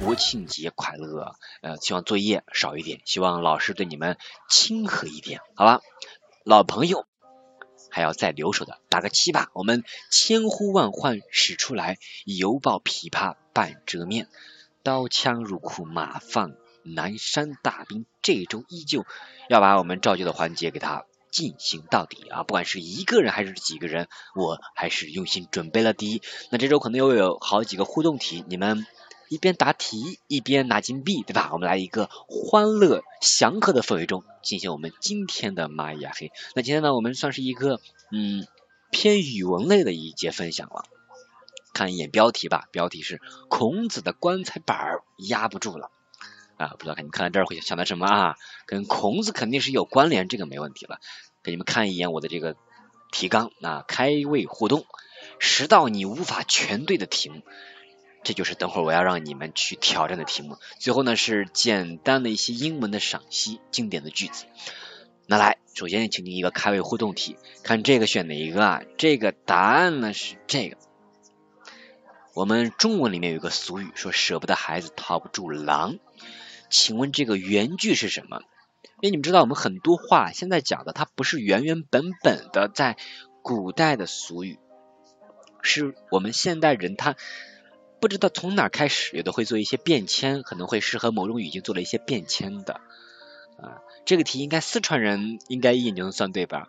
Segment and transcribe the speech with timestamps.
[0.00, 1.34] 国庆节快乐！
[1.60, 4.16] 呃，希望作业少一点，希望老师对你们
[4.48, 5.80] 亲和一点，好吧？
[6.44, 7.04] 老朋友
[7.90, 9.50] 还要再留守的，打个七吧。
[9.52, 14.28] 我们千呼万唤始出来，犹抱琵琶半遮面。
[14.88, 19.04] 刀枪入库马放，南山大兵这周依旧。
[19.50, 22.42] 要把我们照旧的环节给他进行到底啊！
[22.42, 26.22] 不管是一个人还是几个人，我还是用心准备了第一。
[26.50, 28.86] 那这周可能又有好几个互动题，你们。
[29.28, 31.50] 一边答题一边拿金币，对吧？
[31.52, 36.32] 我们来一个欢乐祥和的氛围中进行我们今天的蚂蚁黑。
[36.54, 37.78] 那今天呢，我们算是一个
[38.10, 38.46] 嗯
[38.90, 40.86] 偏语文类的一节分享了。
[41.78, 45.92] 看一眼标题吧，标题是孔子的棺材板压不住了
[46.56, 46.74] 啊！
[46.76, 48.36] 不知道看你看到这儿会想到什么啊？
[48.66, 50.98] 跟孔子肯定是有关联，这个没问题了。
[51.44, 52.56] 给你们看一眼我的这个
[53.12, 54.86] 提纲啊，开胃互动，
[55.38, 57.42] 十道你无法全对的题目。
[58.24, 60.58] 这就是等会儿我要让你们去挑战的题目。
[60.80, 64.46] 最后呢是简单的一些英文的赏析，经典的句子。
[65.28, 68.82] 那来，首先请你一个开胃互动题，看这个选哪一个啊？
[68.96, 70.76] 这个答案呢是这个。
[72.38, 75.98] 我们中文里面有个俗语说舍不得孩子套不住狼，
[76.70, 78.42] 请问这个原句是什么？
[79.00, 82.96] 因为你们知道我们很多话现在讲的它不是原原本本的在
[83.42, 84.56] 古代的俗语，
[85.62, 87.16] 是我们现代人他。
[87.98, 92.74] 不知道从哪开始，有的会做一些变迁，可能会适合某种语境做了一些变迁的
[93.60, 93.82] 啊。
[94.04, 96.68] 这个题应该四川人应该一眼就能算对吧？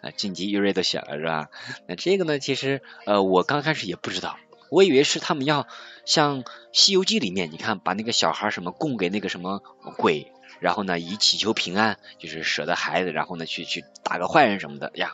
[0.00, 1.48] 啊，晋级一瑞都选了是吧？
[1.88, 4.38] 那这个呢，其实呃我刚开始也不知道，
[4.70, 5.66] 我以为是他们要
[6.04, 9.62] 像《西游记》里面，你看把那个小孩什么供给那个什么
[9.98, 15.12] 鬼，然后呢以祈求平安，就是舍得孩子，然后呢去去打个坏人什么的呀。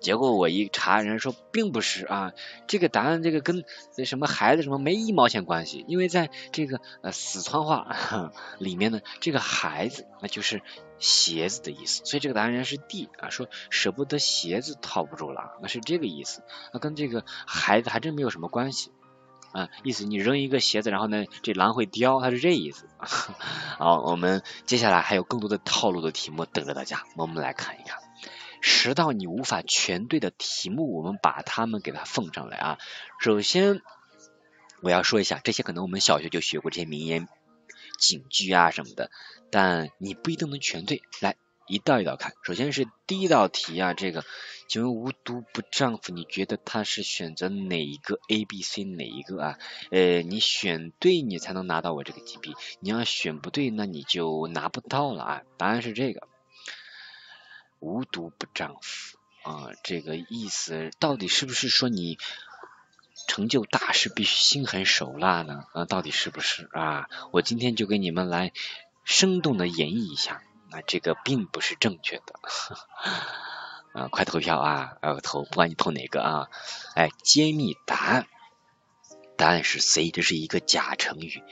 [0.00, 2.32] 结果我一查，人家说并不是啊，
[2.66, 3.64] 这个答案这个跟
[3.96, 7.96] 那什么孩子什么没一毛钱关系，因为在这个呃四川话
[8.60, 10.60] 里面呢，这个孩子那就是
[11.04, 16.42] 鞋子的意思，所以这个答案应该是 D 啊，说舍不得鞋子套不住狼，那是这个意思，
[16.72, 18.90] 那跟这个孩子还真没有什么关系
[19.52, 22.88] 啊，意思你扔一个鞋子，然后呢这狼会叼，它是这意思。
[23.78, 27.98] 好，我们接下来还有更多的套路的题目等着大家，我们来看一看。
[28.62, 32.78] 十道你无法全对的题目，我们把它们给它奉上来啊。
[33.20, 33.82] 首先
[34.80, 37.28] 我要说一下，这些可能我们小学就学过这些名言
[37.98, 39.10] 警句啊什么的，
[39.50, 41.02] 但你不一定能全对。
[41.20, 44.24] 来一道一道看，首先是第一道题啊，这个
[44.68, 49.58] 请问无毒不丈夫，你觉得他是选择哪一个 A、B、C 哪一个啊？
[49.90, 55.42] 呃，你选对你才能拿到我这个金币，你要选不对，那你就拿不到了啊。
[55.56, 56.28] 答案是这个。
[57.80, 62.18] 无毒不丈夫啊，这个意思到底是不是说你
[63.26, 65.64] 成就大事必须心狠手辣呢？
[65.72, 67.08] 啊，到底是不是啊？
[67.32, 68.52] 我今天就给你们来
[69.04, 72.34] 生动的演绎一下，那这个并不是正确的
[73.92, 74.08] 啊！
[74.08, 74.96] 快投票啊！
[75.02, 76.48] 呃，投，不管你投哪个啊！
[76.94, 78.26] 哎，揭秘答案，
[79.36, 81.42] 答案是 C，这是一个假成语。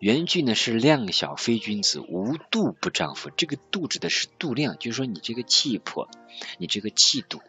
[0.00, 3.30] 原句呢是量小非君子，无度不丈夫。
[3.30, 6.08] 这个度指的是度量，就是说你这个气魄，
[6.58, 7.40] 你这个气度，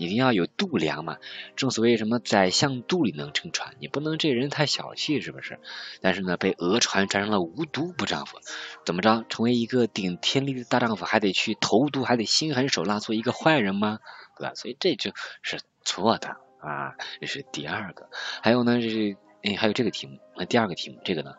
[0.00, 1.18] 一定要有度量嘛。
[1.56, 5.60] 正所谓什么宰相肚里能撑船，你不能这人太小气，是不是？
[6.00, 8.38] 但是呢，被讹传传成了无毒不丈夫，
[8.86, 9.26] 怎么着？
[9.28, 13.98] 成为一个顶天立地的大丈夫，还得去投毒，还得心狠手辣做一个坏人吗？
[14.38, 14.54] 对吧？
[14.54, 15.12] 所以这就
[15.42, 16.94] 是错的啊。
[17.20, 18.08] 这是第二个。
[18.42, 21.34] 还有呢，这是哎，还有这个题目，那第二个题目，这个呢？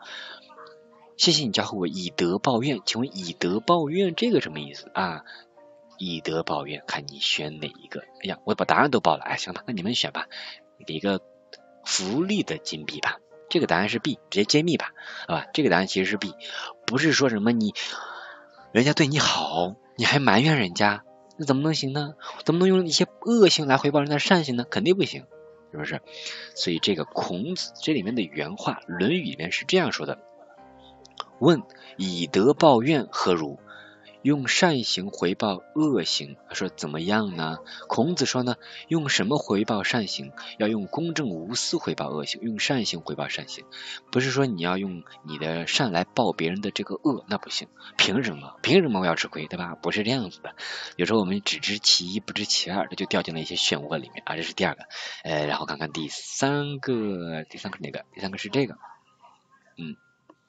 [1.17, 5.23] 谢谢你教会我以德报怨，请问以德报怨这个什么意思啊？
[6.03, 8.01] 以德报怨，看你选哪一个？
[8.01, 10.25] 哎呀，我把答案都报了，哎，行吧，那你们选吧，
[10.87, 11.21] 给一个
[11.85, 13.19] 福利的金币吧。
[13.51, 14.93] 这个答案是 B，直接揭秘吧，
[15.27, 15.45] 好吧？
[15.53, 16.33] 这个答案其实是 B，
[16.87, 17.75] 不是说什么你
[18.71, 21.03] 人家对你好，你还埋怨人家，
[21.37, 22.15] 那怎么能行呢？
[22.45, 24.63] 怎么能用一些恶行来回报人家善行呢？
[24.63, 25.27] 肯定不行
[25.71, 26.01] 是不是？
[26.55, 30.17] 所以这个孔子这里面的原话，《论语》里面是这样说的
[31.37, 31.61] ：“问
[31.95, 33.59] 以德报怨何如？”
[34.21, 37.57] 用善行回报恶行，他说怎么样呢？
[37.87, 38.55] 孔子说呢，
[38.87, 40.31] 用什么回报善行？
[40.57, 43.65] 要用公正无私回报恶行，用善行回报善行，
[44.11, 47.67] 不是说你要用你的善来报别人的这个恶，那不行。
[47.97, 48.57] 凭什么？
[48.61, 49.75] 凭什么我要吃亏，对吧？
[49.81, 50.55] 不是这样子的。
[50.97, 54.35] 有时候我们只知其一，不知其二，这就掉进了一些漩涡里面啊。
[54.35, 54.83] 这是第二个，
[55.23, 58.05] 呃，然后看看第三个，第三个是哪个？
[58.13, 58.75] 第三个是这个，
[59.77, 59.95] 嗯，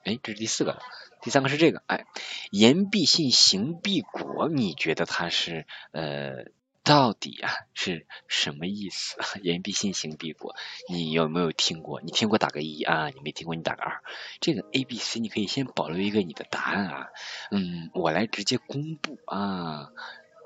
[0.03, 0.79] 哎，这是第四个了。
[1.23, 2.05] 第三个是这个，哎，
[2.51, 6.51] 言必信，行必果，你觉得它是呃
[6.83, 9.15] 到底啊是什么意思？
[9.41, 10.53] 言必信，行必果，
[10.89, 12.01] 你有没有听过？
[12.01, 14.03] 你听过打个一啊，你没听过你打个二。
[14.41, 17.07] 这个 A、B、C 你可以先保留一个你的答案啊，
[17.51, 19.91] 嗯，我来直接公布啊，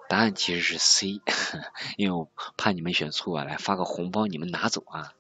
[0.10, 1.22] 答案其实是 C，
[1.98, 5.14] 因为我怕你们选错啊，来发个红包你们拿走啊。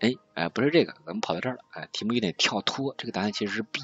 [0.00, 3.80] 哎，哎，不是这个，咱们跑到这儿了，哎，题目有点跳脱，这个答案其实是 B。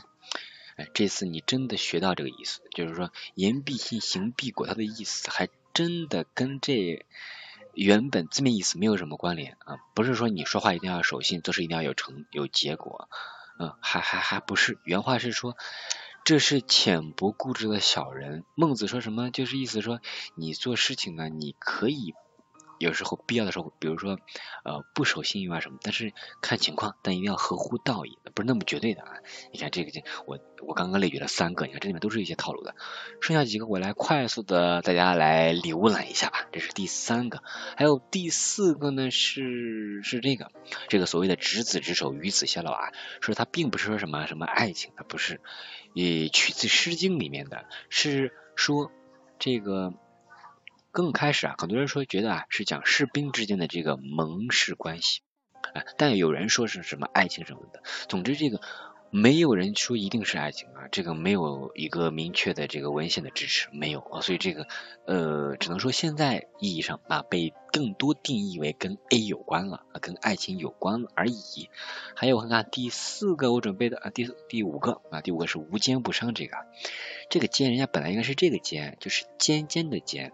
[0.78, 7.04] 哎，这次你真的学到这个意思，就是说言必信，行必果，它的意思还真的跟这
[7.74, 9.78] 原本字面意思没有什么关联啊。
[9.94, 13.08] 不是说你说话一定要守信，做事一定要有成有结果，
[13.58, 14.78] 嗯，还还还不是。
[14.84, 15.56] 原话是说，
[16.24, 18.44] 这是浅薄固执的小人。
[18.54, 19.32] 孟子说什么？
[19.32, 20.00] 就是意思说，
[20.36, 22.14] 你做事情呢，你可以。
[22.78, 24.18] 有时候必要的时候，比如说
[24.64, 29.14] 呃不守信用啊什么，但是看情况，但一定要合乎道义，不是那么绝对的啊。
[29.52, 29.90] 你看这个，
[30.26, 32.74] 我我刚刚列举了三个，你看这里面都是一些套路的，
[33.20, 36.46] 剩下几个我来快速的大家来浏览一下吧。
[36.52, 37.42] 这是第三个，
[37.76, 40.50] 还有第四个呢是是这个，
[40.88, 45.40] 这个所谓的执子之手与子偕老啊，说它并不是说什么什么爱情，它不是，
[45.94, 48.92] 也取自《诗经》里面的，是说
[49.38, 49.94] 这个。
[50.98, 55.20] 更开始啊，很多人说觉得啊是讲士兵之间的这个盟誓关系，
[55.72, 57.84] 啊，但有人说是什么爱情什么的。
[58.08, 58.60] 总之这个
[59.10, 64.66] 没有人说一定是爱情啊，这个没有一个明确的这个文献的支持，没有啊，所以这个
[65.06, 71.70] 呃只能说现在意义上啊被更多定义为跟 A 有关了啊，跟爱情有关了而已。
[72.16, 76.56] 还有看看第四个我准备的啊第第五个啊第五个是无奸不商这个，
[77.30, 80.32] 这个奸人家本来应该是这个奸，就是尖尖的尖。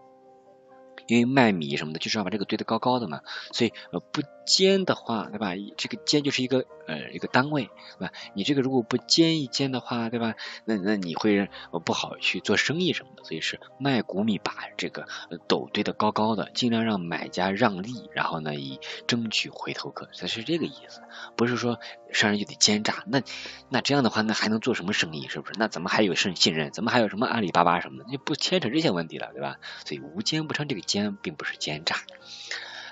[1.06, 3.20] 因为卖米什么的，就是要把这个堆得高高的嘛，
[3.52, 5.52] 所以呃不奸的话，对吧？
[5.76, 7.64] 这个奸就是一个呃一个单位，
[7.98, 8.12] 对吧？
[8.34, 10.34] 你这个如果不奸一奸的话，对吧？
[10.64, 11.50] 那那你会
[11.84, 15.08] 不好去做生意什么的，所以是卖谷米把这个
[15.48, 21.02] 斗堆得高高的，尽量让买家让利，然后呢以争取回头客，才是这个意思，
[21.36, 21.80] 不是说
[22.12, 23.22] 商人就得奸诈，那
[23.68, 25.26] 那这样的话，那还能做什么生意？
[25.28, 25.54] 是不是？
[25.58, 26.70] 那怎么还有信信任？
[26.70, 28.10] 怎么还有什么阿里巴巴什么的？
[28.12, 29.56] 就不牵扯这些问题了，对吧？
[29.84, 30.84] 所以无奸不成这个。
[30.84, 31.96] 奸并不是奸诈，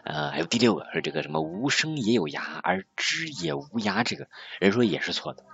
[0.04, 4.28] 呃，还有第六个是这个什么无声也有牙，而知也无牙，这个
[4.60, 5.44] 人说也是错的，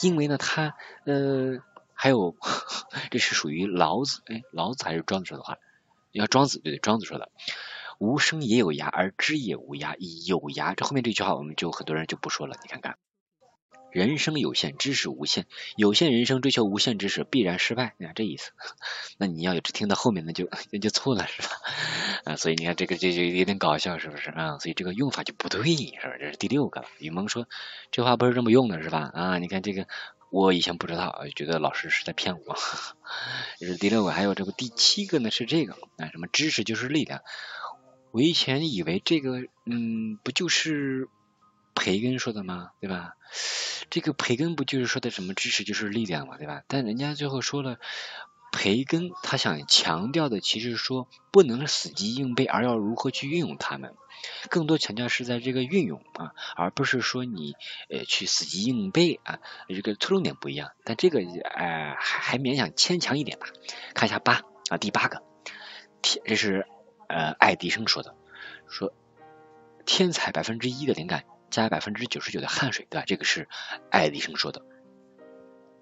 [0.00, 0.74] 因为呢，他
[1.04, 1.62] 呃，
[1.92, 2.36] 还有
[3.10, 5.58] 这是属于老子，哎，老子还是庄子说的话？
[6.12, 7.30] 要庄子对对，庄子说的，
[7.98, 9.94] 无声也有牙，而知也无牙，
[10.26, 12.98] 有牙，这后面这句话我们就很多人就不说了，你看看。
[13.94, 15.46] 人生有限，知识无限。
[15.76, 17.94] 有限人生追求无限知识，必然失败。
[17.96, 18.50] 你看这意思，
[19.18, 21.48] 那你要有听到后面，那就那就错了，是吧？
[22.26, 24.58] 啊，所以你看这个这就有点搞笑，是不是啊？
[24.58, 26.16] 所以这个用法就不对，是吧？
[26.18, 26.88] 这是第六个了。
[26.98, 27.46] 雨萌说
[27.92, 29.12] 这话不是这么用的，是吧？
[29.14, 29.86] 啊，你看这个
[30.28, 32.56] 我以前不知道，觉得老师是在骗我。
[33.60, 37.20] 这是第六个，还有这个第七个呢，是这个啊，什么知识就是力量。
[38.10, 41.08] 我以前以为这个，嗯，不就是
[41.74, 42.70] 培根说的吗？
[42.80, 43.14] 对吧？
[43.90, 46.62] 这个培根不就是说的什么知识就是力量嘛，对吧？
[46.68, 47.78] 但人家最后说了，
[48.52, 53.94] 培根他想强调的其实说不能死记硬背，而要如何去运用它们，
[54.48, 57.54] 更多强调是在这个运用啊，而不是说你
[57.90, 60.70] 呃去死记硬背啊，这个侧重点不一样。
[60.84, 63.48] 但这个呃还还勉强牵强一点吧。
[63.94, 65.22] 看一下八啊，第八个
[66.00, 66.66] 天，这是
[67.08, 68.14] 呃爱迪生说的，
[68.68, 68.94] 说
[69.84, 71.24] 天才百分之一的灵感。
[71.62, 73.04] 加百分之九十九的汗水，对吧？
[73.06, 73.48] 这个是
[73.90, 74.62] 爱迪生说的。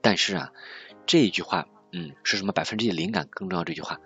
[0.02, 0.52] 但是啊，
[1.06, 3.64] 这一句话，嗯，是什么百分之一的灵感更重要？
[3.64, 4.00] 这句话，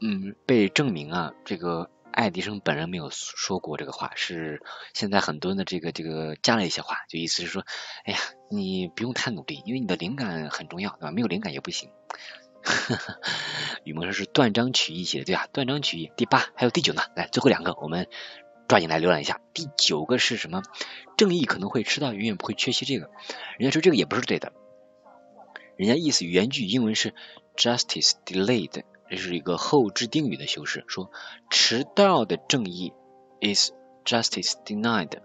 [0.00, 4.62] 嗯，被证明啊，这个爱迪生本人没有说过这个话，是
[4.94, 7.66] 现在很多的这个这个加了一些话，就意思是说，
[8.04, 8.18] 哎呀，
[8.50, 11.10] 你不用太努力，因为你的灵感很重要，对吧？
[11.10, 11.90] 没有灵感也不行。
[13.84, 15.48] 雨萌说是断章取义写的，对吧？
[15.52, 16.10] 断章取义。
[16.16, 18.08] 第八还有第九呢，来最后两个我们。
[18.68, 20.62] 抓紧来浏览一下，第九个是什么？
[21.16, 22.84] 正义可能会迟到，永远不会缺席。
[22.84, 23.10] 这个，
[23.58, 24.52] 人家说这个也不是对的。
[25.76, 27.14] 人家意思原句英文是
[27.56, 31.10] justice delayed，这是一个后置定语的修饰，说
[31.50, 32.92] 迟到的正义
[33.40, 33.70] is
[34.04, 35.20] justice denied。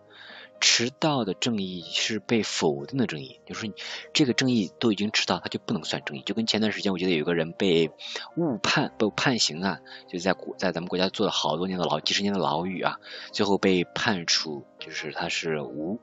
[0.66, 3.74] 迟到的正义是被否定的正义，就是说
[4.14, 6.22] 这个正义都已经迟到，他就不能算正义。
[6.22, 7.92] 就跟前段时间我记得有个人被
[8.38, 12.98] 误判、被判刑啊，就在国在咱们国家坐了好多年的牢、几十年的牢狱啊，
[13.34, 16.00] 最后被判处就是他是无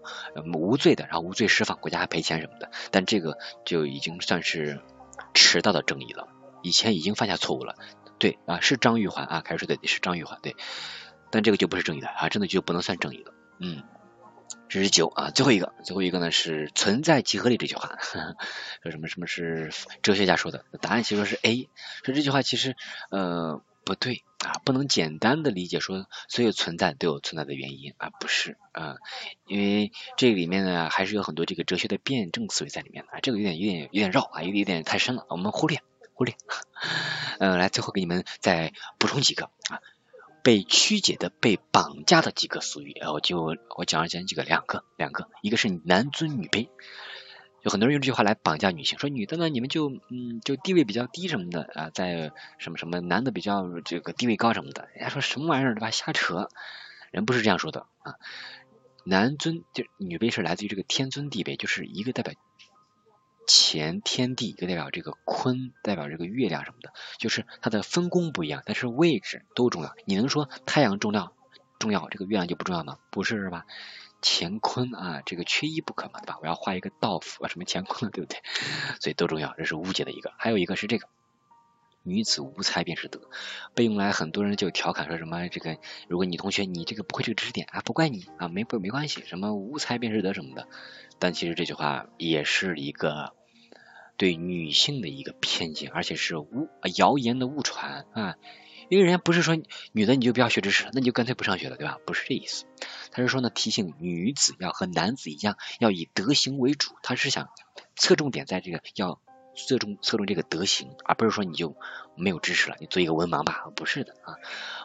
[0.52, 2.70] 无罪的，然后无罪释放，国家还赔钱什么的。
[2.90, 4.82] 但这个就已经算是
[5.32, 6.28] 迟到的正义了，
[6.62, 7.76] 以前已经犯下错误了。
[8.18, 10.54] 对啊，是张玉环啊，开始说的是张玉环对，
[11.30, 13.82] 但这个就不是正义的啊，真的就不能算正义了，嗯。
[14.68, 17.98] 这是九啊，最后一个，最后一个呢是存在即合理这句话，
[18.82, 20.64] 说什么什么是哲学家说的？
[20.80, 21.68] 答案其实是 A，
[22.04, 22.76] 说这句话其实
[23.10, 28.96] 呃不对啊，不能简单的理解说所有存在都有存在的原因啊，不是啊，
[29.46, 35.80] 因为这里面呢还是有很多这个哲学的辩证思维在里面的，这个有点有点有点绕啊，有点有点太深了，我们忽略
[36.14, 36.34] 忽略。
[37.38, 39.80] 嗯， 来最后给你们再补充几个啊。
[40.42, 46.68] 被曲解的、被绑架的几个俗语，我就我讲讲几个，两个，两个，一个是男尊女卑，
[47.62, 55.90] 有很多人用这句话来绑架女性，说女的呢，你们就嗯就地位比较低什么的啊，在什么什么男的比较这个地位高什么的，人家说什么玩意儿对吧？
[55.90, 56.48] 瞎扯，
[57.10, 58.14] 人不是这样说的啊，
[59.04, 62.34] 男尊就女卑是来自于这个天尊地卑，就是一个代表。
[63.52, 69.92] 乾天地，就代表这个坤，代表这个月亮什么的，就是它的分工不一样，但是位置都重要。
[70.04, 71.32] 你能说太阳重要
[71.80, 72.98] 重要，这个月亮就不重要吗？
[73.10, 73.66] 不是是吧？
[74.22, 76.38] 乾坤啊，这个缺一不可嘛，对吧？
[76.40, 78.40] 我要画一个道符啊，什么乾坤，对不对？
[79.00, 80.32] 所以都重要，这是误解的一个。
[80.38, 81.08] 还有一个是这个，
[82.04, 83.22] 女子无才便是德，
[83.74, 85.76] 被用来很多人就调侃说什么这个，
[86.06, 90.68] 如果你同学你这个不会这个知识点啊，不怪你啊，没不没关系，什么无才便是德什么的。
[91.18, 93.34] 但其实这句话也是一个。
[94.20, 98.36] 对女性的一个偏见，而且是误谣言的误传啊！
[98.90, 99.56] 因为人家不是说
[99.92, 101.96] 女的你就不要学知识，那你就干脆不上学了，对吧？
[102.04, 102.66] 不是这意思，
[103.12, 106.90] 他是说呢，提醒女子要和男子一样，要以德行为主。
[107.02, 107.48] 他是想
[107.96, 109.22] 侧重点在这个要
[109.56, 111.74] 侧重侧重这个德行，而不是说你就
[112.14, 113.72] 没有知识了，你做一个文盲吧？
[113.74, 114.36] 不是的啊！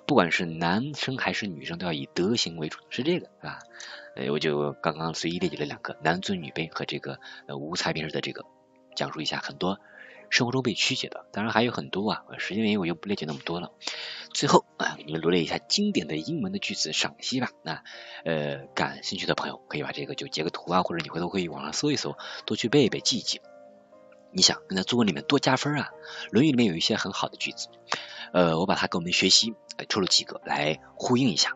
[0.07, 3.59] 不管是男生还是女生，都要以德行为主，是这个啊？
[4.15, 8.45] 呃，我就刚刚随意列举了两个男尊女卑和这个呃无才便是的这个。
[8.95, 9.79] 讲述一下很多
[10.29, 13.71] 生活中被曲解的，当然还有很多啊，时间原因我就不列举那么多了。
[14.33, 17.51] 最后啊，给你们罗列一下经典的英文的句子赏析吧。
[17.63, 17.83] 那
[18.25, 23.39] 呃，感兴趣的朋友可以把这个就截个图啊，或者你回头可以网上搜一搜，多去背一背记一记。
[24.31, 25.91] 你想跟在作文里面多加分啊，
[26.31, 27.69] 《论语》里面有一些很好的句子，
[28.33, 29.53] 呃，我把它给我们学习
[29.87, 31.55] 抽了几个来呼应一下。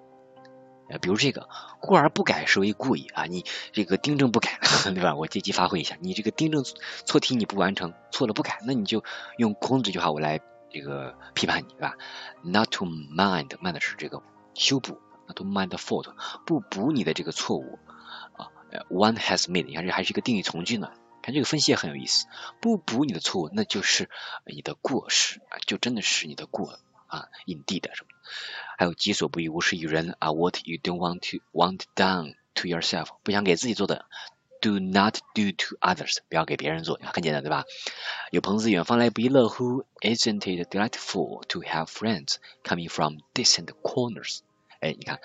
[0.89, 1.48] 呃，比如这个
[1.79, 4.60] “过而不改，是为故意”啊，你这个订正不改，
[4.93, 5.15] 对吧？
[5.15, 6.65] 我借机发挥一下，你这个订正
[7.05, 9.03] 错题你不完成，错了不改，那你就
[9.38, 10.39] 用孔子这句话我来
[10.72, 11.96] 这个批判你，对吧
[12.43, 14.24] ？Not to mind，mind 是这个
[14.55, 16.13] 修补，not to mind the fault，
[16.46, 17.77] 不补你的这个错误
[18.34, 18.50] 啊。
[18.89, 20.91] One has made，你看这还是一个定语从句呢，
[21.22, 22.25] 看这个分析也很有意思，
[22.60, 24.10] 不补你的错误，那就是
[24.46, 26.79] 你的过失啊，就真的是你的过。
[27.09, 28.09] 啊，indeed 什么，
[28.77, 30.31] 还有己所不欲，勿施于人啊。
[30.31, 34.05] What you don't want to want done to yourself，不想给自己做的
[34.61, 37.65] ，do not do to others，不要给别人做，很简单对吧？
[38.31, 44.39] 有朋自远方来，不亦乐乎？Isn't it delightful to have friends coming from distant corners？
[44.79, 45.19] 哎，你看，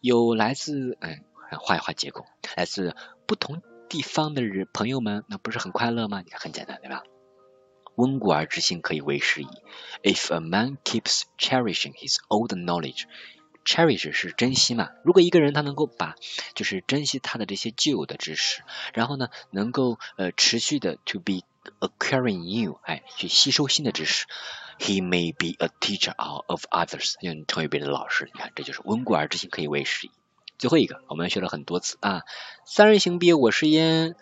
[0.00, 1.22] 有来自嗯，
[1.60, 2.26] 画一画结构，
[2.56, 6.22] 来自不同地方的人朋友们，那不是很快乐吗？
[6.24, 7.02] 你看，很简单对吧？
[7.96, 9.48] 温故而知新，可以为时矣。
[10.02, 14.90] If a man keeps cherishing his old knowledge，cherish 是珍惜嘛？
[15.02, 16.14] 如果一个人他能够把
[16.54, 18.62] 就是珍惜他的这些旧的知识，
[18.94, 21.40] 然后呢，能够呃持续的 to be
[21.80, 24.26] acquiring new，哎，去吸收新的知识
[24.78, 26.14] ，he may be a teacher
[26.46, 28.30] of others，就能成为别人的老师。
[28.32, 30.10] 你看，这就是温故而知新，可以为时矣。
[30.58, 32.22] 最后一个，我们学了很多次啊，
[32.64, 34.14] 三人行必有我师焉，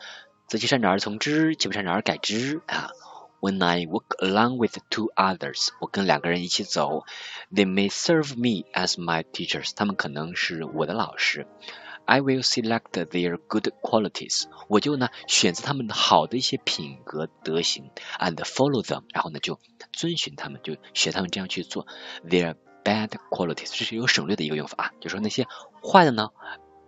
[0.49, 2.91] 择其善者而从之，其不善者而改之啊。
[3.45, 7.05] When I walk along with two others，我跟两个人一起走
[7.53, 11.47] ，they may serve me as my teachers，他们可能是我的老师。
[12.07, 19.61] I will select their good qualities，我就呢选择他们的好的一些品格德行，and follow them，然后呢就
[19.93, 21.87] 遵循他们，就学他们这样去做。
[22.27, 25.47] Their bad qualities，这是有省略的一个用法啊，就说那些
[25.83, 26.31] 坏的呢，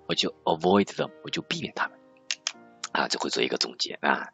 [0.06, 1.98] 我就 avoid them，我就避免他们。
[2.92, 4.28] 啊，就会做一个总结啊，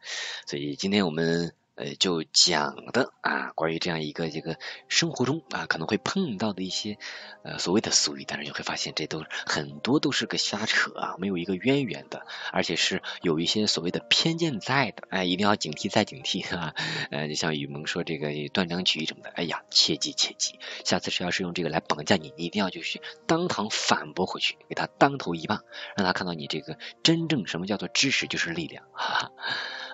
[0.47, 1.53] 所以今天我们。
[1.75, 6.99] 呃，就讲的啊，关于这样一个这个生活中啊可能会碰到的一些
[7.43, 16.75] 呃所谓的俗语，但是你会发现这都很多都是个瞎扯啊，没有一个渊源的，而且是有一些所谓的偏见在的，哎，一定要警惕再警惕哈。
[17.09, 25.63] 呃，就像雨萌说这个断章取义什么的，哎呀，切记切记，下次谁要是用这个来绑架你，你一定要就去当堂反驳回去，给他当头一棒，
[25.95, 28.85] 让他看到你这个真正什么叫做知识就是力量。
[28.93, 29.31] 哈哈。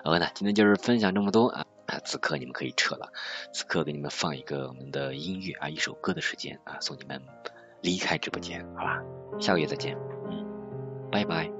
[0.02, 2.00] 好呢，今天就是分享这么多啊啊！
[2.04, 3.12] 此刻你们可以撤了，
[3.52, 7.20] 此刻给你们放一个我们的音乐啊，一首歌的时间啊，送你们
[7.82, 9.02] 离开直播间，好吧？
[9.40, 9.96] 下个月再见，
[10.30, 10.46] 嗯，
[11.10, 11.59] 拜拜。